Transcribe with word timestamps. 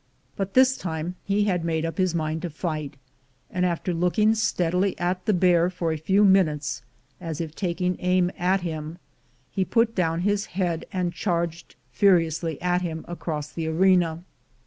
But 0.35 0.55
this 0.55 0.77
time 0.77 1.13
he 1.23 1.43
had 1.43 1.63
made 1.63 1.85
up 1.85 1.99
his 1.99 2.15
mind 2.15 2.41
to 2.41 2.49
fight; 2.49 2.95
and 3.51 3.67
after 3.67 3.93
looking 3.93 4.33
steadily 4.33 4.97
at 4.97 5.27
the 5.27 5.31
bear 5.33 5.69
for 5.69 5.91
a 5.91 5.97
few 5.99 6.25
minutes 6.25 6.81
as 7.19 7.39
if 7.39 7.53
taking 7.53 7.97
aim 7.99 8.31
at 8.35 8.61
him, 8.61 8.97
he 9.51 9.63
put 9.63 9.93
down 9.93 10.21
his 10.21 10.47
head 10.57 10.85
and 10.91 11.13
charged 11.13 11.75
furi 11.93 12.25
ously 12.25 12.59
at 12.63 12.81
him 12.81 13.05
across 13.07 13.51
the 13.51 13.67
arena. 13.67 14.23